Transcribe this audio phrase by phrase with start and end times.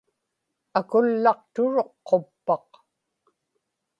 [0.79, 2.67] akullaqturuq quppaq